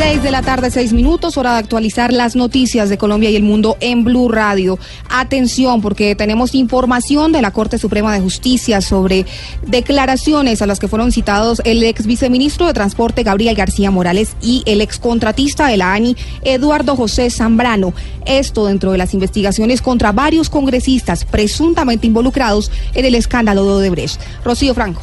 6 0.00 0.22
de 0.22 0.30
la 0.30 0.40
tarde, 0.40 0.70
6 0.70 0.94
minutos, 0.94 1.36
hora 1.36 1.52
de 1.52 1.58
actualizar 1.58 2.10
las 2.10 2.34
noticias 2.34 2.88
de 2.88 2.96
Colombia 2.96 3.28
y 3.28 3.36
el 3.36 3.42
mundo 3.42 3.76
en 3.80 4.02
Blue 4.02 4.30
Radio. 4.30 4.78
Atención, 5.10 5.82
porque 5.82 6.14
tenemos 6.14 6.54
información 6.54 7.32
de 7.32 7.42
la 7.42 7.50
Corte 7.50 7.76
Suprema 7.76 8.14
de 8.14 8.22
Justicia 8.22 8.80
sobre 8.80 9.26
declaraciones 9.66 10.62
a 10.62 10.66
las 10.66 10.78
que 10.78 10.88
fueron 10.88 11.12
citados 11.12 11.60
el 11.66 11.82
ex 11.82 12.06
viceministro 12.06 12.66
de 12.66 12.72
Transporte 12.72 13.24
Gabriel 13.24 13.54
García 13.54 13.90
Morales 13.90 14.36
y 14.40 14.62
el 14.64 14.80
ex 14.80 14.98
contratista 14.98 15.66
de 15.66 15.76
la 15.76 15.92
ANI 15.92 16.16
Eduardo 16.44 16.96
José 16.96 17.28
Zambrano. 17.28 17.92
Esto 18.24 18.64
dentro 18.64 18.92
de 18.92 18.98
las 18.98 19.12
investigaciones 19.12 19.82
contra 19.82 20.12
varios 20.12 20.48
congresistas 20.48 21.26
presuntamente 21.26 22.06
involucrados 22.06 22.70
en 22.94 23.04
el 23.04 23.14
escándalo 23.14 23.66
de 23.66 23.72
Odebrecht. 23.74 24.18
Rocío 24.46 24.72
Franco. 24.72 25.02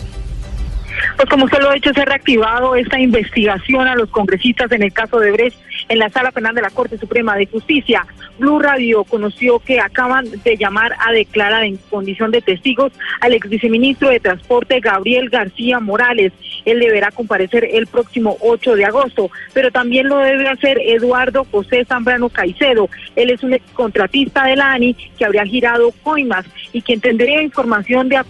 Pues 1.16 1.30
como 1.30 1.46
usted 1.46 1.60
lo 1.60 1.70
ha 1.70 1.74
dicho, 1.74 1.94
se 1.94 2.02
ha 2.02 2.06
reactivado 2.06 2.76
esta 2.76 3.00
investigación 3.00 3.88
a 3.88 3.96
los 3.96 4.10
congresistas 4.10 4.72
en 4.72 4.84
el 4.84 4.94
caso 4.94 5.20
de 5.20 5.32
Brecht 5.32 5.58
en 5.90 6.00
la 6.00 6.10
Sala 6.10 6.32
Penal 6.32 6.56
de 6.56 6.62
la 6.62 6.70
Corte 6.70 6.98
Suprema 6.98 7.36
de 7.36 7.46
Justicia. 7.46 8.06
Blue 8.40 8.60
Radio 8.60 9.04
conoció 9.04 9.60
que 9.60 9.80
acaban 9.80 10.26
de 10.44 10.58
llamar 10.58 10.96
a 11.06 11.12
declarar 11.12 11.64
en 11.64 11.78
condición 11.90 12.32
de 12.32 12.42
testigos 12.42 12.92
al 13.22 13.34
ex 13.34 13.50
viceministro 13.50 14.10
de 14.10 14.20
Transporte 14.20 14.80
Gabriel 14.80 15.30
García 15.30 15.80
Morales. 15.80 16.34
Él 16.66 16.80
deberá 16.80 17.12
comparecer 17.12 17.68
el 17.72 17.88
próximo 17.88 18.38
8 18.42 18.76
de 18.76 18.86
agosto, 18.86 19.32
pero 19.54 19.72
también 19.72 20.08
lo 20.08 20.18
debe 20.18 20.48
hacer 20.50 20.80
Eduardo 20.84 21.46
José 21.50 21.86
Zambrano 21.86 22.30
Caicedo. 22.30 22.90
Él 23.16 23.32
es 23.32 23.42
un 23.44 23.58
contratista 23.74 24.46
de 24.46 24.56
la 24.56 24.74
ANI 24.74 24.94
que 25.18 25.26
habría 25.26 25.46
girado 25.46 25.92
coimas 26.04 26.46
y 26.74 26.82
quien 26.82 27.00
tendría 27.00 27.42
información 27.42 28.10
de 28.10 28.24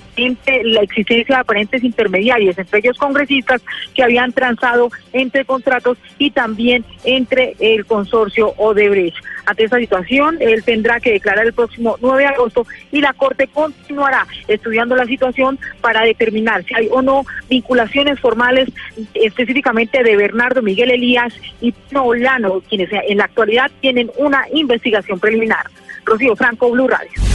la 0.64 0.82
existencia 0.82 1.36
de 1.36 1.42
aparentes 1.42 1.84
intermediarios, 1.84 2.57
entre 2.58 2.80
ellos 2.80 2.98
congresistas 2.98 3.62
que 3.94 4.04
habían 4.04 4.34
transado 4.34 4.90
entre 5.14 5.46
contratos 5.46 5.98
y 6.18 6.32
también 6.32 6.86
entre 7.04 7.56
el 7.60 7.86
consorcio 7.86 8.54
Odebrecht. 8.58 9.18
Ante 9.46 9.64
esta 9.64 9.78
situación, 9.78 10.38
él 10.42 10.62
tendrá 10.64 11.00
que 11.00 11.14
declarar 11.14 11.46
el 11.46 11.54
próximo 11.54 11.98
9 12.02 12.24
de 12.24 12.28
agosto 12.28 12.68
y 12.92 13.00
la 13.00 13.14
Corte 13.14 13.48
continuará 13.48 14.28
estudiando 14.48 14.96
la 14.96 15.06
situación 15.06 15.58
para 15.80 16.02
determinar 16.02 16.66
si 16.66 16.74
hay 16.76 16.90
o 16.92 17.02
no 17.02 17.26
vinculaciones 17.50 18.20
formales 18.20 18.70
específicamente 19.14 20.04
de 20.04 20.18
Bernardo 20.18 20.62
Miguel 20.62 20.92
Elías 20.92 21.34
y 21.62 21.74
Nolano, 21.92 22.62
quienes 22.68 22.90
en 22.92 23.20
la 23.20 23.24
actualidad 23.24 23.72
tienen 23.80 24.12
una 24.18 24.46
investigación 24.52 25.18
preliminar. 25.18 25.66
Rocío 26.04 26.36
Franco, 26.36 26.70
Blue 26.72 26.88
Radio. 26.88 27.27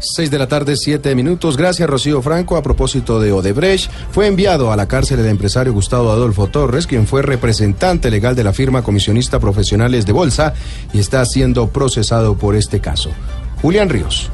6 0.00 0.30
de 0.30 0.38
la 0.38 0.48
tarde, 0.48 0.76
7 0.76 1.14
minutos. 1.14 1.56
Gracias, 1.56 1.88
Rocío 1.88 2.22
Franco. 2.22 2.56
A 2.56 2.62
propósito 2.62 3.20
de 3.20 3.32
Odebrecht, 3.32 3.90
fue 4.10 4.26
enviado 4.26 4.72
a 4.72 4.76
la 4.76 4.88
cárcel 4.88 5.20
el 5.20 5.26
empresario 5.26 5.72
Gustavo 5.72 6.10
Adolfo 6.10 6.48
Torres, 6.48 6.86
quien 6.86 7.06
fue 7.06 7.22
representante 7.22 8.10
legal 8.10 8.34
de 8.34 8.44
la 8.44 8.52
firma 8.52 8.82
comisionista 8.82 9.38
profesionales 9.38 10.06
de 10.06 10.12
Bolsa 10.12 10.54
y 10.92 10.98
está 10.98 11.24
siendo 11.24 11.68
procesado 11.70 12.36
por 12.36 12.56
este 12.56 12.80
caso. 12.80 13.10
Julián 13.62 13.88
Ríos. 13.88 14.30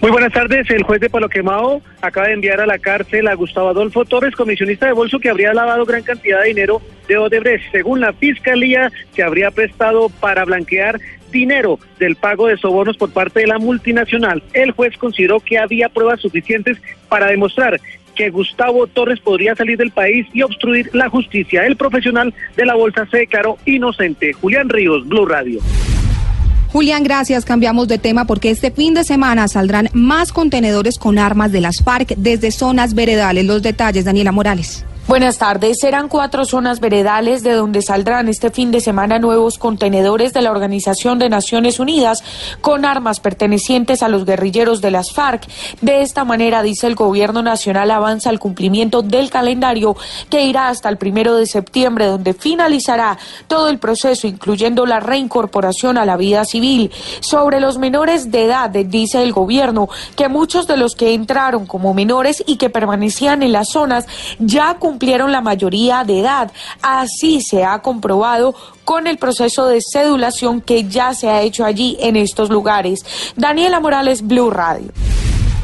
Muy 0.00 0.10
buenas 0.10 0.32
tardes. 0.32 0.68
El 0.70 0.82
juez 0.82 1.00
de 1.00 1.08
Palo 1.08 1.28
Quemado 1.28 1.80
acaba 2.00 2.26
de 2.26 2.32
enviar 2.32 2.60
a 2.60 2.66
la 2.66 2.78
cárcel 2.78 3.28
a 3.28 3.34
Gustavo 3.34 3.68
Adolfo 3.68 4.04
Torres, 4.04 4.34
comisionista 4.34 4.86
de 4.86 4.92
bolso 4.92 5.20
que 5.20 5.30
habría 5.30 5.54
lavado 5.54 5.84
gran 5.84 6.02
cantidad 6.02 6.40
de 6.40 6.48
dinero 6.48 6.82
de 7.08 7.16
Odebrecht. 7.16 7.70
Según 7.72 8.00
la 8.00 8.12
fiscalía, 8.12 8.90
se 9.14 9.22
habría 9.22 9.50
prestado 9.50 10.08
para 10.08 10.44
blanquear 10.44 11.00
dinero 11.30 11.78
del 11.98 12.14
pago 12.16 12.46
de 12.46 12.56
sobornos 12.58 12.96
por 12.96 13.10
parte 13.10 13.40
de 13.40 13.46
la 13.46 13.58
multinacional. 13.58 14.42
El 14.52 14.72
juez 14.72 14.96
consideró 14.98 15.40
que 15.40 15.58
había 15.58 15.88
pruebas 15.88 16.20
suficientes 16.20 16.78
para 17.08 17.28
demostrar 17.28 17.80
que 18.14 18.30
Gustavo 18.30 18.86
Torres 18.86 19.20
podría 19.20 19.56
salir 19.56 19.78
del 19.78 19.90
país 19.90 20.26
y 20.32 20.42
obstruir 20.42 20.90
la 20.92 21.08
justicia. 21.08 21.66
El 21.66 21.76
profesional 21.76 22.32
de 22.56 22.66
la 22.66 22.74
bolsa 22.74 23.06
se 23.10 23.18
declaró 23.18 23.56
inocente. 23.64 24.32
Julián 24.34 24.68
Ríos, 24.68 25.08
Blue 25.08 25.26
Radio. 25.26 25.60
Julián, 26.68 27.02
gracias. 27.02 27.44
Cambiamos 27.44 27.86
de 27.88 27.98
tema 27.98 28.26
porque 28.26 28.50
este 28.50 28.70
fin 28.70 28.94
de 28.94 29.04
semana 29.04 29.46
saldrán 29.46 29.88
más 29.92 30.32
contenedores 30.32 30.98
con 30.98 31.18
armas 31.18 31.52
de 31.52 31.60
las 31.60 31.82
FARC 31.82 32.14
desde 32.16 32.50
zonas 32.50 32.94
veredales. 32.94 33.44
Los 33.44 33.62
detalles, 33.62 34.06
Daniela 34.06 34.32
Morales. 34.32 34.86
Buenas 35.08 35.36
tardes. 35.36 35.78
Serán 35.80 36.08
cuatro 36.08 36.44
zonas 36.44 36.78
veredales 36.78 37.42
de 37.42 37.54
donde 37.54 37.82
saldrán 37.82 38.28
este 38.28 38.50
fin 38.50 38.70
de 38.70 38.80
semana 38.80 39.18
nuevos 39.18 39.58
contenedores 39.58 40.32
de 40.32 40.42
la 40.42 40.52
Organización 40.52 41.18
de 41.18 41.28
Naciones 41.28 41.80
Unidas 41.80 42.22
con 42.60 42.84
armas 42.84 43.18
pertenecientes 43.18 44.04
a 44.04 44.08
los 44.08 44.24
guerrilleros 44.24 44.80
de 44.80 44.92
las 44.92 45.12
FARC. 45.12 45.48
De 45.80 46.02
esta 46.02 46.24
manera, 46.24 46.62
dice 46.62 46.86
el 46.86 46.94
Gobierno 46.94 47.42
Nacional, 47.42 47.90
avanza 47.90 48.30
el 48.30 48.38
cumplimiento 48.38 49.02
del 49.02 49.28
calendario 49.28 49.96
que 50.30 50.44
irá 50.44 50.68
hasta 50.68 50.88
el 50.88 50.98
primero 50.98 51.34
de 51.34 51.46
septiembre, 51.46 52.06
donde 52.06 52.32
finalizará 52.32 53.18
todo 53.48 53.68
el 53.68 53.78
proceso, 53.78 54.28
incluyendo 54.28 54.86
la 54.86 55.00
reincorporación 55.00 55.98
a 55.98 56.06
la 56.06 56.16
vida 56.16 56.44
civil. 56.44 56.92
Sobre 57.18 57.58
los 57.58 57.76
menores 57.76 58.30
de 58.30 58.44
edad, 58.44 58.70
dice 58.70 59.20
el 59.24 59.32
Gobierno 59.32 59.88
que 60.14 60.28
muchos 60.28 60.68
de 60.68 60.76
los 60.76 60.94
que 60.94 61.12
entraron 61.12 61.66
como 61.66 61.92
menores 61.92 62.42
y 62.46 62.56
que 62.56 62.70
permanecían 62.70 63.42
en 63.42 63.50
las 63.50 63.70
zonas 63.70 64.06
ya 64.38 64.76
cumplieron 64.78 65.01
la 65.02 65.40
mayoría 65.40 66.04
de 66.04 66.20
edad. 66.20 66.52
Así 66.80 67.40
se 67.40 67.64
ha 67.64 67.80
comprobado 67.80 68.54
con 68.84 69.06
el 69.06 69.18
proceso 69.18 69.66
de 69.66 69.80
cedulación 69.80 70.60
que 70.60 70.84
ya 70.84 71.14
se 71.14 71.28
ha 71.28 71.42
hecho 71.42 71.64
allí 71.64 71.96
en 72.00 72.16
estos 72.16 72.50
lugares. 72.50 73.04
Daniela 73.36 73.80
Morales, 73.80 74.26
Blue 74.26 74.50
Radio. 74.50 74.90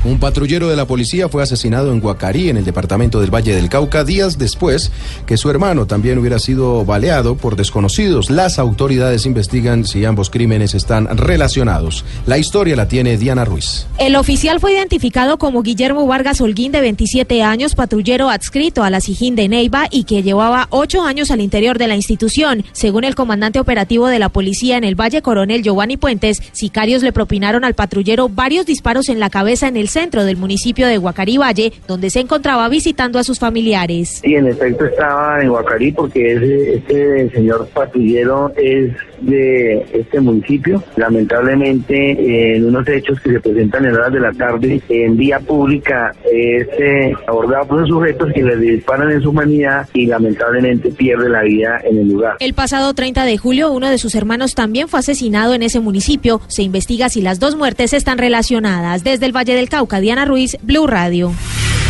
Un 0.05 0.21
patrullero 0.21 0.69
de 0.69 0.77
la 0.77 0.87
policía 0.87 1.29
fue 1.29 1.43
asesinado 1.43 1.91
en 1.93 1.99
Guacarí, 1.99 2.49
en 2.49 2.57
el 2.57 2.65
departamento 2.65 3.21
del 3.21 3.35
Valle 3.35 3.57
del 3.57 3.69
Cauca, 3.69 4.05
días 4.05 4.39
después 4.39 4.93
que 5.27 5.37
su 5.37 5.51
hermano 5.51 5.87
también 5.87 6.19
hubiera 6.19 6.39
sido 6.39 6.85
baleado 6.85 7.37
por 7.37 7.57
desconocidos. 7.57 8.31
Las 8.31 8.61
autoridades 8.61 9.27
investigan 9.27 9.85
si 9.85 10.05
ambos 10.05 10.31
crímenes 10.31 10.75
están 10.75 11.17
relacionados. 11.17 12.05
La 12.27 12.39
historia 12.39 12.77
la 12.77 12.87
tiene 12.87 13.17
Diana 13.17 13.45
Ruiz. 13.45 13.87
El 13.99 14.15
oficial 14.15 14.61
fue 14.61 14.73
identificado 14.73 15.37
como 15.37 15.63
Guillermo 15.63 16.07
Vargas 16.07 16.41
Holguín, 16.41 16.71
de 16.71 16.81
27 16.81 17.43
años, 17.43 17.75
patrullero 17.75 18.31
adscrito 18.31 18.85
a 18.85 18.91
la 18.91 19.01
Sijín 19.01 19.35
de 19.35 19.49
Neiva 19.49 19.89
y 19.91 20.05
que 20.05 20.23
llevaba 20.23 20.69
ocho 20.71 21.03
años 21.03 21.33
al 21.33 21.41
interior 21.41 21.77
de 21.77 21.89
la 21.89 21.97
institución. 21.97 22.65
Según 22.71 23.03
el 23.03 23.17
comandante 23.17 23.59
operativo 23.59 24.07
de 24.07 24.21
la 24.21 24.29
policía 24.29 24.77
en 24.77 24.85
el 24.85 24.95
Valle 24.95 25.23
Coronel 25.23 25.63
Giovanni 25.65 25.97
Puentes, 25.97 26.41
sicarios 26.53 27.03
le 27.03 27.13
propinaron 27.13 27.65
al 27.65 27.75
patrullero 27.75 28.29
varios 28.29 28.65
disparos 28.65 29.09
en 29.09 29.19
la 29.19 29.29
cabeza 29.29 29.67
en 29.67 29.77
el 29.77 29.88
centro 29.89 30.25
del 30.25 30.37
municipio 30.37 30.87
de 30.87 30.99
Guacarí 30.99 31.39
Valle, 31.39 31.73
donde 31.87 32.11
se 32.11 32.21
encontraba 32.21 32.69
visitando 32.69 33.19
a 33.19 33.25
sus 33.25 33.39
familiares. 33.39 34.21
Sí, 34.23 34.35
en 34.35 34.47
efecto 34.47 34.87
estaba 34.87 35.41
en 35.41 35.49
Guacarí 35.49 35.93
porque 35.93 36.33
ese, 36.33 36.75
ese 36.77 37.31
señor 37.31 37.69
patrullero 37.75 38.53
es 38.57 38.93
de 39.21 39.87
este 39.93 40.21
municipio. 40.21 40.83
Lamentablemente, 40.97 42.57
en 42.57 42.67
unos 42.67 42.87
hechos 42.89 43.21
que 43.21 43.33
se 43.33 43.41
presentan 43.41 43.85
en 43.87 43.95
horas 43.95 44.13
de 44.13 44.21
la 44.21 44.33
tarde, 44.33 44.81
en 44.89 45.17
vía 45.17 45.41
pública, 45.41 46.15
es 46.31 46.69
eh, 46.79 47.15
abordado 47.27 47.67
por 47.67 47.77
unos 47.79 47.89
sujetos 47.89 48.33
que 48.33 48.43
le 48.43 48.57
disparan 48.57 49.11
en 49.11 49.21
su 49.23 49.31
humanidad 49.31 49.89
y 49.93 50.07
lamentablemente 50.07 50.91
pierde 50.91 51.29
la 51.29 51.43
vida 51.43 51.81
en 51.85 51.99
el 51.99 52.09
lugar. 52.09 52.37
El 52.41 52.55
pasado 52.55 52.95
30 52.95 53.25
de 53.25 53.39
julio, 53.39 53.73
uno 53.73 53.89
de 53.91 53.99
sus 53.99 54.15
hermanos 54.15 54.55
también 54.55 54.89
fue 54.89 55.01
asesinado 55.01 55.55
en 55.55 55.63
ese 55.63 55.81
municipio. 55.81 56.41
Se 56.49 56.63
investiga 56.63 57.09
si 57.09 57.21
las 57.21 57.41
dos 57.41 57.57
muertes 57.57 57.93
están 57.93 58.19
relacionadas. 58.19 59.05
Desde 59.05 59.27
el 59.27 59.37
Valle 59.37 59.55
del 59.55 59.69
Cauca, 59.79 60.01
Diana 60.01 60.25
Ruiz, 60.25 60.57
Blue 60.61 60.89
Radio. 60.89 61.33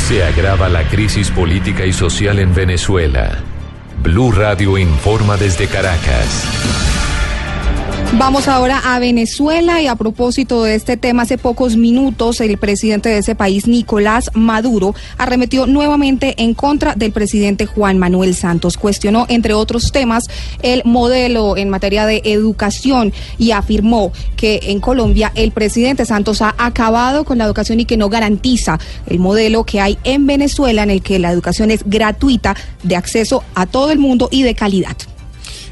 Se 0.06 0.23
agrava 0.23 0.69
la 0.69 0.87
crisis 0.87 1.31
política 1.31 1.87
y 1.87 1.94
social 1.94 2.38
en 2.38 2.55
Venezuela. 2.55 3.38
Blue 4.02 4.31
Radio 4.31 4.76
informa 4.76 5.38
desde 5.38 5.69
Caracas. 5.69 6.98
Vamos 8.14 8.49
ahora 8.49 8.81
a 8.94 8.99
Venezuela 8.99 9.82
y 9.82 9.87
a 9.87 9.94
propósito 9.94 10.64
de 10.64 10.75
este 10.75 10.96
tema, 10.96 11.22
hace 11.22 11.37
pocos 11.37 11.76
minutos 11.76 12.40
el 12.40 12.56
presidente 12.56 13.10
de 13.10 13.19
ese 13.19 13.34
país, 13.34 13.69
Nicolás 13.69 14.31
Maduro, 14.32 14.94
arremetió 15.19 15.66
nuevamente 15.66 16.34
en 16.38 16.55
contra 16.55 16.94
del 16.94 17.12
presidente 17.12 17.66
Juan 17.66 17.99
Manuel 17.99 18.34
Santos. 18.34 18.78
Cuestionó, 18.78 19.26
entre 19.28 19.52
otros 19.52 19.93
temas, 19.93 20.25
el 20.62 20.82
modelo 20.87 21.58
en 21.58 21.69
materia 21.69 22.06
de 22.06 22.22
educación 22.25 23.12
y 23.37 23.50
afirmó 23.50 24.10
que 24.37 24.60
en 24.64 24.81
Colombia 24.81 25.31
el 25.34 25.52
presidente 25.52 26.06
Santos 26.06 26.40
ha 26.40 26.55
acabado 26.56 27.25
con 27.25 27.37
la 27.37 27.44
educación 27.44 27.78
y 27.78 27.84
que 27.84 27.99
no 27.99 28.08
garantiza 28.08 28.78
el 29.06 29.19
modelo 29.19 29.64
que 29.64 29.82
hay 29.82 29.99
en 30.05 30.26
Venezuela 30.26 30.82
en 30.82 30.90
el 30.90 31.02
que 31.02 31.19
la 31.19 31.31
educación 31.31 31.70
es 31.70 31.82
gratuita, 31.84 32.56
de 32.82 32.96
acceso 32.96 33.44
a 33.55 33.66
todo 33.66 33.90
el 33.90 33.99
mundo 33.99 34.28
y 34.32 34.44
de 34.44 34.55
calidad. 34.55 34.96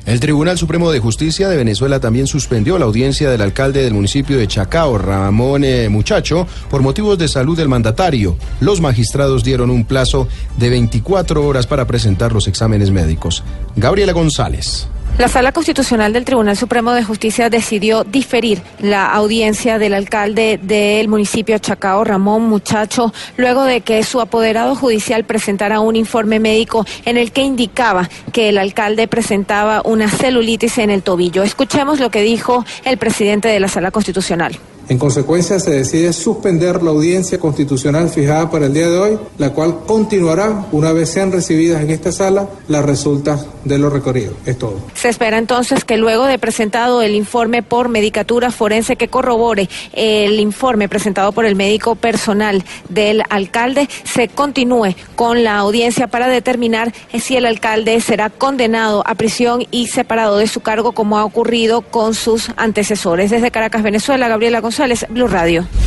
El 0.07 0.21
Tribunal 0.21 0.57
Supremo 0.57 0.93
de 0.93 1.01
Justicia 1.01 1.49
de 1.49 1.57
Venezuela 1.57 1.99
también 1.99 2.29
suspendió 2.29 2.79
la 2.79 2.85
audiencia 2.85 3.29
del 3.29 3.43
alcalde 3.43 3.83
del 3.83 3.93
municipio 3.93 4.39
de 4.39 4.47
Chacao, 4.47 4.99
Ramón 4.99 5.65
eh, 5.65 5.89
Muchacho, 5.89 6.47
por 6.71 6.81
motivos 6.81 7.19
de 7.19 7.27
salud 7.27 7.57
del 7.57 7.69
mandatario. 7.69 8.37
Los 8.61 8.81
magistrados 8.81 9.43
dieron 9.43 9.69
un 9.69 9.85
plazo 9.85 10.29
de 10.59 10.71
24 10.71 11.45
horas 11.45 11.67
para 11.67 11.89
presentar 11.89 12.33
los 12.33 12.47
exámenes 12.47 12.93
médicos. 12.93 13.43
Gabriela 13.75 14.13
González. 14.13 14.87
La 15.19 15.29
Sala 15.29 15.51
Constitucional 15.51 16.13
del 16.13 16.27
Tribunal 16.27 16.59
Supremo 16.59 16.93
de 16.93 17.03
Justicia 17.03 17.49
decidió 17.49 18.05
diferir 18.05 18.61
la 18.81 19.15
audiencia 19.15 19.79
del 19.79 19.95
alcalde 19.95 20.61
del 20.63 21.09
municipio 21.09 21.59
Chacao, 21.59 22.05
Ramón 22.05 22.43
Muchacho, 22.43 23.15
luego 23.39 23.65
de 23.65 23.81
que 23.81 24.03
su 24.03 24.21
apoderado 24.21 24.77
judicial 24.77 25.25
presentara 25.25 25.81
un 25.81 25.97
informe 25.97 26.39
médico 26.39 26.85
en 27.07 27.17
el 27.17 27.33
que 27.33 27.41
indicaba 27.41 28.11
que 28.31 28.51
el 28.51 28.59
alcalde 28.59 29.09
presentaba 29.09 29.81
una 29.87 30.11
celulitis 30.11 30.77
en 30.77 30.91
el 30.91 31.03
tobillo. 31.03 31.43
Escuchemos 31.45 31.99
lo 31.99 32.11
que 32.11 32.21
dijo 32.21 32.67
el 32.85 32.99
presidente 32.99 33.49
de 33.49 33.59
la 33.59 33.69
Sala 33.69 33.91
Constitucional. 33.91 34.59
En 34.89 34.99
consecuencia, 34.99 35.59
se 35.59 35.73
decide 35.73 36.13
suspender 36.13 36.81
la 36.81 36.91
audiencia 36.91 37.41
constitucional 37.41 38.09
fijada 38.09 38.49
para 38.51 38.67
el 38.67 38.73
día 38.73 38.89
de 38.89 38.99
hoy, 38.99 39.19
la 39.37 39.51
cual 39.51 39.81
continuará 39.85 40.67
una 40.71 40.93
vez 40.93 41.11
sean 41.11 41.33
recibidas 41.33 41.83
en 41.83 41.91
esta 41.91 42.13
sala 42.13 42.49
las 42.69 42.85
resultas 42.85 43.47
de 43.65 43.79
lo 43.79 43.91
recorrido. 43.91 44.35
Es 44.47 44.59
todo. 44.59 44.77
Se 44.95 45.09
espera 45.09 45.39
entonces 45.39 45.85
que 45.85 45.97
luego 45.97 46.25
de 46.27 46.39
presentado 46.39 47.03
el 47.03 47.17
informe 47.17 47.65
por 47.65 47.89
medicatura 47.89 48.53
forense 48.53 48.95
que 48.95 49.09
corrobore 49.09 49.69
el 49.93 50.39
informe 50.39 50.89
presentado 50.89 51.33
por 51.33 51.47
el 51.47 51.57
médico 51.57 51.97
personal 51.97 52.63
del 52.89 53.23
alcalde, 53.29 53.89
se 54.05 54.29
continúe 54.29 54.95
con 55.17 55.43
la 55.43 55.57
audiencia 55.59 56.07
para 56.07 56.29
determinar 56.29 56.93
si 57.19 57.37
el 57.37 57.47
alcalde 57.47 58.01
será 58.01 58.31
condenado 58.31 59.03
a 59.05 59.17
prisión 59.17 59.67
y 59.73 59.89
separado 59.89 60.37
de 60.37 60.47
su 60.47 60.61
cargo 60.61 60.93
como 60.93 61.19
ha 61.19 61.25
ocurrido 61.25 61.81
con 61.83 62.15
sus 62.15 62.51
antecesores. 62.57 63.33
Desde 63.33 63.51
Caracas, 63.51 63.83
Venezuela, 63.83 64.29
Gabriela 64.29 64.61
González. 64.61 64.76
Blue 65.09 65.27
Radio. 65.27 65.86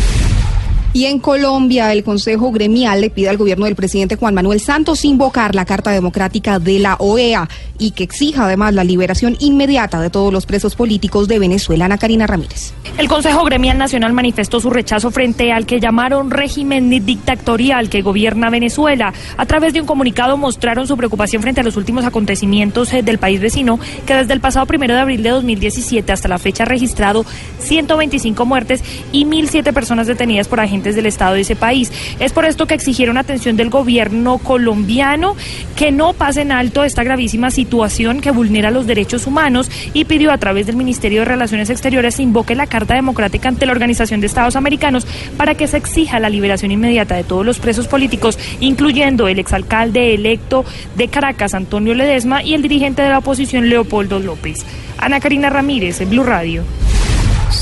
Y 0.91 1.05
en 1.05 1.19
Colombia, 1.19 1.93
el 1.93 2.03
Consejo 2.03 2.51
Gremial 2.51 3.01
le 3.01 3.11
pide 3.11 3.29
al 3.29 3.37
gobierno 3.37 3.65
del 3.65 3.75
presidente 3.75 4.15
Juan 4.15 4.33
Manuel 4.33 4.59
Santos 4.59 5.05
invocar 5.05 5.53
la 5.53 5.63
Carta 5.63 5.91
Democrática 5.91 6.57
de 6.57 6.79
la 6.79 6.95
OEA 6.95 7.47
y 7.77 7.91
que 7.91 8.03
exija 8.03 8.45
además 8.45 8.73
la 8.73 8.83
liberación 8.83 9.37
inmediata 9.39 10.01
de 10.01 10.09
todos 10.09 10.33
los 10.33 10.47
presos 10.47 10.75
políticos 10.75 11.27
de 11.27 11.37
Venezuela. 11.37 11.85
Ana 11.85 11.99
Karina 11.99 12.25
Ramírez. 12.25 12.73
El 12.97 13.07
Consejo 13.07 13.43
Gremial 13.43 13.77
Nacional 13.77 14.13
manifestó 14.13 14.59
su 14.59 14.71
rechazo 14.71 15.11
frente 15.11 15.51
al 15.51 15.67
que 15.67 15.79
llamaron 15.79 16.31
régimen 16.31 16.89
dictatorial 17.05 17.87
que 17.87 18.01
gobierna 18.01 18.49
Venezuela. 18.49 19.13
A 19.37 19.45
través 19.45 19.73
de 19.73 19.81
un 19.81 19.85
comunicado 19.85 20.37
mostraron 20.37 20.87
su 20.87 20.97
preocupación 20.97 21.43
frente 21.43 21.61
a 21.61 21.63
los 21.63 21.77
últimos 21.77 22.03
acontecimientos 22.03 22.91
eh, 22.93 23.03
del 23.03 23.19
país 23.19 23.39
vecino, 23.39 23.79
que 24.07 24.15
desde 24.15 24.33
el 24.33 24.41
pasado 24.41 24.65
primero 24.65 24.95
de 24.95 25.01
abril 25.01 25.21
de 25.21 25.29
2017 25.29 26.11
hasta 26.11 26.27
la 26.27 26.39
fecha 26.39 26.63
ha 26.63 26.65
registrado 26.65 27.25
125 27.59 28.43
muertes 28.45 28.83
y 29.11 29.25
1.007 29.25 29.71
personas 29.71 30.07
detenidas 30.07 30.47
por 30.47 30.59
agentes 30.59 30.78
del 30.83 31.05
Estado 31.05 31.35
de 31.35 31.41
ese 31.41 31.55
país. 31.55 31.91
Es 32.19 32.33
por 32.33 32.45
esto 32.45 32.65
que 32.65 32.73
exigieron 32.73 33.17
atención 33.17 33.55
del 33.55 33.69
gobierno 33.69 34.37
colombiano 34.37 35.35
que 35.75 35.91
no 35.91 36.13
pase 36.13 36.41
en 36.41 36.51
alto 36.51 36.83
esta 36.83 37.03
gravísima 37.03 37.51
situación 37.51 38.21
que 38.21 38.31
vulnera 38.31 38.71
los 38.71 38.87
derechos 38.87 39.27
humanos 39.27 39.69
y 39.93 40.05
pidió 40.05 40.31
a 40.31 40.37
través 40.37 40.65
del 40.65 40.75
Ministerio 40.75 41.19
de 41.21 41.25
Relaciones 41.25 41.69
Exteriores 41.69 42.15
se 42.15 42.23
invoque 42.23 42.55
la 42.55 42.67
Carta 42.67 42.95
Democrática 42.95 43.49
ante 43.49 43.65
la 43.65 43.71
Organización 43.71 44.21
de 44.21 44.27
Estados 44.27 44.55
Americanos 44.55 45.05
para 45.37 45.55
que 45.55 45.67
se 45.67 45.77
exija 45.77 46.19
la 46.19 46.29
liberación 46.29 46.71
inmediata 46.71 47.15
de 47.15 47.23
todos 47.23 47.45
los 47.45 47.59
presos 47.59 47.87
políticos, 47.87 48.37
incluyendo 48.59 49.27
el 49.27 49.39
exalcalde 49.39 50.13
electo 50.13 50.65
de 50.95 51.07
Caracas, 51.07 51.53
Antonio 51.53 51.93
Ledesma, 51.93 52.43
y 52.43 52.53
el 52.53 52.61
dirigente 52.61 53.01
de 53.01 53.09
la 53.09 53.19
oposición, 53.19 53.69
Leopoldo 53.69 54.19
López. 54.19 54.65
Ana 54.97 55.19
Karina 55.19 55.49
Ramírez, 55.49 56.07
Blue 56.09 56.23
Radio. 56.23 56.63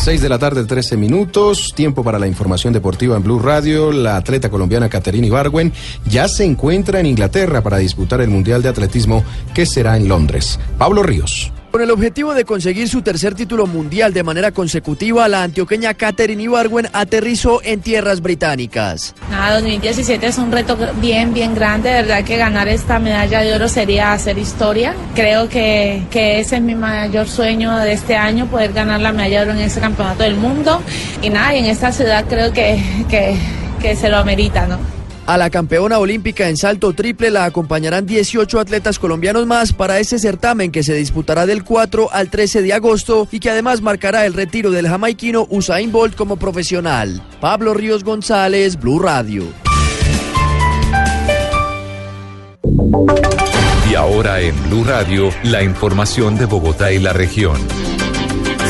6 0.07 0.21
de 0.21 0.29
la 0.29 0.39
tarde, 0.39 0.63
13 0.63 0.95
minutos. 0.95 1.73
Tiempo 1.75 2.01
para 2.01 2.17
la 2.17 2.27
información 2.27 2.71
deportiva 2.71 3.17
en 3.17 3.23
Blue 3.23 3.39
Radio. 3.39 3.91
La 3.91 4.15
atleta 4.15 4.49
colombiana 4.49 4.87
Caterina 4.87 5.27
Ibargüen 5.27 5.73
ya 6.05 6.29
se 6.29 6.45
encuentra 6.45 7.01
en 7.01 7.07
Inglaterra 7.07 7.61
para 7.61 7.79
disputar 7.79 8.21
el 8.21 8.29
Mundial 8.29 8.61
de 8.61 8.69
Atletismo 8.69 9.25
que 9.53 9.65
será 9.65 9.97
en 9.97 10.07
Londres. 10.07 10.61
Pablo 10.77 11.03
Ríos. 11.03 11.51
Con 11.77 11.83
el 11.83 11.91
objetivo 11.91 12.33
de 12.33 12.43
conseguir 12.43 12.89
su 12.89 13.03
tercer 13.03 13.35
título 13.35 13.67
mundial 13.67 14.11
de 14.11 14.23
manera 14.23 14.51
consecutiva, 14.51 15.27
la 15.27 15.43
antioqueña 15.43 15.93
Katherine 15.93 16.41
Ibargüen 16.41 16.89
aterrizó 16.91 17.61
en 17.63 17.81
tierras 17.81 18.19
británicas. 18.19 19.13
Nada, 19.29 19.61
2017 19.61 20.25
es 20.25 20.39
un 20.39 20.51
reto 20.51 20.75
bien, 20.99 21.35
bien 21.35 21.53
grande. 21.53 21.89
De 21.89 22.01
verdad 22.01 22.23
que 22.23 22.35
ganar 22.35 22.67
esta 22.67 22.97
medalla 22.97 23.41
de 23.41 23.53
oro 23.53 23.69
sería 23.69 24.11
hacer 24.11 24.39
historia. 24.39 24.95
Creo 25.13 25.49
que, 25.49 26.01
que 26.09 26.39
ese 26.39 26.55
es 26.55 26.61
mi 26.63 26.73
mayor 26.73 27.27
sueño 27.27 27.77
de 27.77 27.91
este 27.91 28.15
año, 28.15 28.47
poder 28.47 28.73
ganar 28.73 28.99
la 28.99 29.11
medalla 29.11 29.41
de 29.41 29.51
oro 29.51 29.59
en 29.59 29.63
ese 29.63 29.79
campeonato 29.79 30.23
del 30.23 30.35
mundo. 30.35 30.81
Y 31.21 31.29
nada, 31.29 31.55
y 31.55 31.59
en 31.59 31.65
esta 31.65 31.91
ciudad 31.91 32.25
creo 32.27 32.51
que, 32.53 32.83
que, 33.07 33.37
que 33.79 33.95
se 33.95 34.09
lo 34.09 34.17
amerita, 34.17 34.65
¿no? 34.65 34.96
A 35.27 35.37
la 35.37 35.49
campeona 35.49 35.99
olímpica 35.99 36.47
en 36.47 36.55
salto 36.55 36.93
triple 36.93 37.29
la 37.31 37.43
acompañarán 37.43 38.05
18 38.05 38.61
atletas 38.61 38.97
colombianos 38.97 39.45
más 39.45 39.73
para 39.73 39.99
ese 39.99 40.19
certamen 40.19 40.71
que 40.71 40.83
se 40.83 40.93
disputará 40.93 41.45
del 41.45 41.65
4 41.65 42.13
al 42.13 42.29
13 42.29 42.61
de 42.61 42.71
agosto 42.71 43.27
y 43.29 43.41
que 43.41 43.49
además 43.49 43.81
marcará 43.81 44.25
el 44.25 44.33
retiro 44.33 44.71
del 44.71 44.87
jamaiquino 44.87 45.45
Usain 45.49 45.91
Bolt 45.91 46.15
como 46.15 46.37
profesional. 46.37 47.21
Pablo 47.41 47.73
Ríos 47.73 48.05
González, 48.05 48.79
Blue 48.79 48.99
Radio. 48.99 49.43
Y 53.91 53.95
ahora 53.95 54.39
en 54.39 54.55
Blue 54.69 54.85
Radio, 54.85 55.29
la 55.43 55.61
información 55.61 56.37
de 56.37 56.45
Bogotá 56.45 56.93
y 56.93 56.99
la 56.99 57.11
región. 57.11 57.57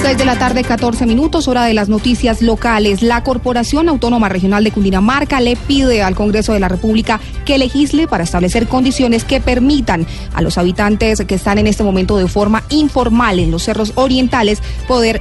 6 0.01 0.17
de 0.17 0.25
la 0.25 0.37
tarde, 0.37 0.63
14 0.63 1.05
minutos, 1.05 1.47
hora 1.47 1.65
de 1.65 1.73
las 1.73 1.89
noticias 1.89 2.41
locales. 2.41 3.01
La 3.01 3.23
Corporación 3.23 3.89
Autónoma 3.89 4.29
Regional 4.29 4.63
de 4.63 4.71
Cundinamarca 4.71 5.41
le 5.41 5.55
pide 5.55 6.03
al 6.03 6.15
Congreso 6.15 6.53
de 6.53 6.59
la 6.59 6.67
República 6.67 7.19
que 7.45 7.57
legisle 7.57 8.07
para 8.07 8.23
establecer 8.23 8.67
condiciones 8.67 9.23
que 9.23 9.41
permitan 9.41 10.05
a 10.33 10.41
los 10.41 10.57
habitantes 10.57 11.21
que 11.25 11.35
están 11.35 11.57
en 11.57 11.67
este 11.67 11.83
momento 11.83 12.17
de 12.17 12.27
forma 12.27 12.63
informal 12.69 13.39
en 13.39 13.49
los 13.49 13.63
cerros 13.63 13.93
orientales 13.95 14.61
poder 14.87 15.19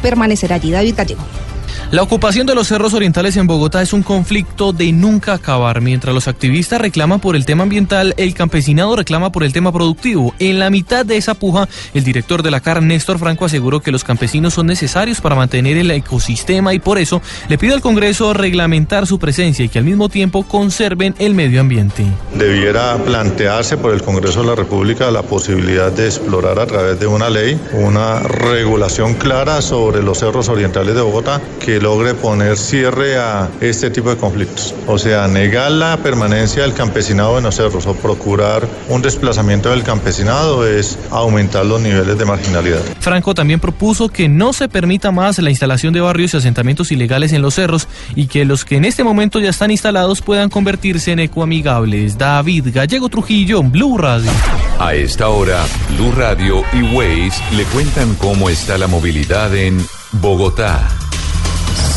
permanecer 0.00 0.52
allí. 0.52 0.70
David 0.70 0.94
Gallego. 0.96 1.53
La 1.94 2.02
ocupación 2.02 2.44
de 2.44 2.56
los 2.56 2.66
cerros 2.66 2.92
orientales 2.92 3.36
en 3.36 3.46
Bogotá 3.46 3.80
es 3.80 3.92
un 3.92 4.02
conflicto 4.02 4.72
de 4.72 4.90
nunca 4.90 5.32
acabar. 5.32 5.80
Mientras 5.80 6.12
los 6.12 6.26
activistas 6.26 6.80
reclaman 6.80 7.20
por 7.20 7.36
el 7.36 7.46
tema 7.46 7.62
ambiental, 7.62 8.14
el 8.16 8.34
campesinado 8.34 8.96
reclama 8.96 9.30
por 9.30 9.44
el 9.44 9.52
tema 9.52 9.72
productivo. 9.72 10.34
En 10.40 10.58
la 10.58 10.70
mitad 10.70 11.06
de 11.06 11.16
esa 11.16 11.34
puja, 11.34 11.68
el 11.94 12.02
director 12.02 12.42
de 12.42 12.50
la 12.50 12.58
CAR, 12.58 12.82
Néstor 12.82 13.20
Franco, 13.20 13.44
aseguró 13.44 13.78
que 13.78 13.92
los 13.92 14.02
campesinos 14.02 14.54
son 14.54 14.66
necesarios 14.66 15.20
para 15.20 15.36
mantener 15.36 15.76
el 15.76 15.88
ecosistema 15.92 16.74
y 16.74 16.80
por 16.80 16.98
eso 16.98 17.22
le 17.48 17.58
pide 17.58 17.74
al 17.74 17.80
Congreso 17.80 18.34
reglamentar 18.34 19.06
su 19.06 19.20
presencia 19.20 19.64
y 19.64 19.68
que 19.68 19.78
al 19.78 19.84
mismo 19.84 20.08
tiempo 20.08 20.42
conserven 20.42 21.14
el 21.20 21.34
medio 21.34 21.60
ambiente. 21.60 22.04
Debiera 22.34 22.96
plantearse 23.04 23.76
por 23.76 23.94
el 23.94 24.02
Congreso 24.02 24.40
de 24.40 24.48
la 24.48 24.56
República 24.56 25.12
la 25.12 25.22
posibilidad 25.22 25.92
de 25.92 26.06
explorar 26.06 26.58
a 26.58 26.66
través 26.66 26.98
de 26.98 27.06
una 27.06 27.30
ley 27.30 27.56
una 27.72 28.18
regulación 28.18 29.14
clara 29.14 29.62
sobre 29.62 30.02
los 30.02 30.18
cerros 30.18 30.48
orientales 30.48 30.96
de 30.96 31.00
Bogotá 31.00 31.40
que 31.64 31.83
logre 31.84 32.14
poner 32.14 32.56
cierre 32.56 33.18
a 33.18 33.50
este 33.60 33.90
tipo 33.90 34.08
de 34.08 34.16
conflictos. 34.16 34.74
O 34.86 34.96
sea, 34.98 35.28
negar 35.28 35.70
la 35.70 35.98
permanencia 35.98 36.62
del 36.62 36.72
campesinado 36.72 37.36
en 37.36 37.44
los 37.44 37.56
cerros 37.56 37.84
o 37.86 37.94
procurar 37.94 38.66
un 38.88 39.02
desplazamiento 39.02 39.68
del 39.68 39.82
campesinado 39.82 40.66
es 40.66 40.98
aumentar 41.10 41.66
los 41.66 41.82
niveles 41.82 42.16
de 42.16 42.24
marginalidad. 42.24 42.80
Franco 43.00 43.34
también 43.34 43.60
propuso 43.60 44.08
que 44.08 44.30
no 44.30 44.54
se 44.54 44.66
permita 44.66 45.12
más 45.12 45.38
la 45.40 45.50
instalación 45.50 45.92
de 45.92 46.00
barrios 46.00 46.32
y 46.32 46.38
asentamientos 46.38 46.90
ilegales 46.90 47.34
en 47.34 47.42
los 47.42 47.52
cerros 47.52 47.86
y 48.16 48.28
que 48.28 48.46
los 48.46 48.64
que 48.64 48.76
en 48.76 48.86
este 48.86 49.04
momento 49.04 49.38
ya 49.38 49.50
están 49.50 49.70
instalados 49.70 50.22
puedan 50.22 50.48
convertirse 50.48 51.12
en 51.12 51.18
ecoamigables. 51.18 52.16
David 52.16 52.68
Gallego 52.72 53.10
Trujillo, 53.10 53.62
Blue 53.62 53.98
Radio. 53.98 54.30
A 54.78 54.94
esta 54.94 55.28
hora, 55.28 55.62
Blue 55.90 56.12
Radio 56.16 56.62
y 56.72 56.80
Waze 56.96 57.42
le 57.54 57.64
cuentan 57.64 58.14
cómo 58.14 58.48
está 58.48 58.78
la 58.78 58.86
movilidad 58.86 59.54
en 59.54 59.84
Bogotá. 60.12 61.03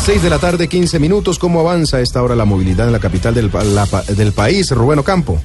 6 0.08 0.22
de 0.22 0.30
la 0.30 0.38
tarde, 0.38 0.68
15 0.68 0.98
minutos. 1.00 1.38
¿Cómo 1.38 1.60
avanza 1.60 1.98
a 1.98 2.00
esta 2.00 2.22
hora 2.22 2.34
la 2.34 2.46
movilidad 2.46 2.86
en 2.86 2.94
la 2.94 2.98
capital 2.98 3.34
del, 3.34 3.50
del 4.16 4.32
país? 4.32 4.70
Rubén 4.70 5.00
Ocampo. 5.00 5.38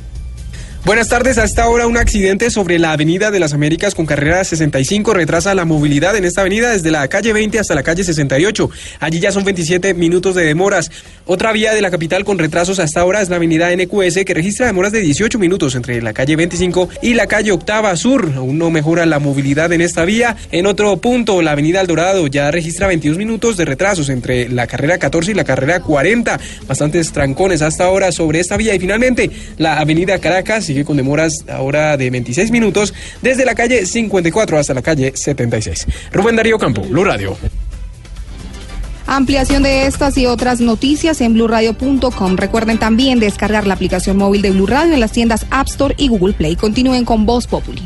Buenas 0.85 1.07
tardes. 1.07 1.37
A 1.37 1.45
esta 1.45 1.69
hora 1.69 1.87
un 1.87 1.95
accidente 1.95 2.49
sobre 2.49 2.77
la 2.77 2.91
Avenida 2.91 3.31
de 3.31 3.39
las 3.39 3.53
Américas 3.53 3.95
con 3.95 4.05
carrera 4.05 4.43
65 4.43 5.13
retrasa 5.13 5.55
la 5.55 5.63
movilidad 5.63 6.13
en 6.17 6.25
esta 6.25 6.41
avenida 6.41 6.71
desde 6.71 6.91
la 6.91 7.07
calle 7.07 7.31
20 7.31 7.57
hasta 7.57 7.73
la 7.73 7.83
calle 7.83 8.03
68. 8.03 8.69
Allí 8.99 9.21
ya 9.21 9.31
son 9.31 9.45
27 9.45 9.93
minutos 9.93 10.35
de 10.35 10.43
demoras. 10.43 10.91
Otra 11.25 11.53
vía 11.53 11.73
de 11.73 11.79
la 11.79 11.89
capital 11.89 12.25
con 12.25 12.37
retrasos 12.37 12.79
a 12.79 12.83
esta 12.83 13.05
hora 13.05 13.21
es 13.21 13.29
la 13.29 13.37
avenida 13.37 13.73
NQS 13.73 14.25
que 14.25 14.33
registra 14.33 14.65
demoras 14.65 14.91
de 14.91 14.99
18 14.99 15.39
minutos 15.39 15.73
entre 15.75 16.01
la 16.01 16.11
calle 16.11 16.35
25 16.35 16.89
y 17.01 17.13
la 17.13 17.27
calle 17.27 17.53
Octava 17.53 17.95
Sur. 17.95 18.33
Aún 18.35 18.57
no 18.57 18.69
mejora 18.69 19.05
la 19.05 19.19
movilidad 19.19 19.71
en 19.71 19.79
esta 19.79 20.03
vía. 20.03 20.35
En 20.51 20.65
otro 20.65 20.97
punto, 20.97 21.41
la 21.41 21.51
avenida 21.51 21.79
Eldorado 21.79 22.27
ya 22.27 22.51
registra 22.51 22.87
22 22.87 23.17
minutos 23.17 23.55
de 23.55 23.63
retrasos 23.63 24.09
entre 24.09 24.49
la 24.49 24.67
carrera 24.67 24.97
14 24.97 25.31
y 25.31 25.33
la 25.33 25.45
carrera 25.45 25.79
40. 25.79 26.37
Bastantes 26.67 27.13
trancones 27.13 27.61
hasta 27.61 27.85
ahora 27.85 28.11
sobre 28.11 28.41
esta 28.41 28.57
vía. 28.57 28.75
Y 28.75 28.79
finalmente, 28.79 29.31
la 29.57 29.79
avenida 29.79 30.19
Caracas 30.19 30.72
sigue 30.73 30.85
con 30.85 30.97
demoras 30.97 31.45
ahora 31.47 31.95
de 31.97 32.09
26 32.09 32.49
minutos 32.51 32.93
desde 33.21 33.45
la 33.45 33.53
calle 33.53 33.85
54 33.85 34.57
hasta 34.57 34.73
la 34.73 34.81
calle 34.81 35.13
76. 35.15 35.85
Rubén 36.11 36.35
Darío 36.35 36.57
Campo, 36.57 36.81
Blue 36.81 37.03
Radio. 37.03 37.37
Ampliación 39.05 39.63
de 39.63 39.85
estas 39.85 40.17
y 40.17 40.25
otras 40.25 40.61
noticias 40.61 41.21
en 41.21 41.33
blurradio.com. 41.33 42.37
Recuerden 42.37 42.79
también 42.79 43.19
descargar 43.19 43.67
la 43.67 43.73
aplicación 43.75 44.17
móvil 44.17 44.41
de 44.41 44.51
Blue 44.51 44.65
Radio 44.65 44.93
en 44.93 44.99
las 44.99 45.11
tiendas 45.11 45.45
App 45.51 45.67
Store 45.67 45.93
y 45.97 46.07
Google 46.07 46.33
Play. 46.33 46.55
Continúen 46.55 47.05
con 47.05 47.25
Voz 47.25 47.45
Populi. 47.45 47.81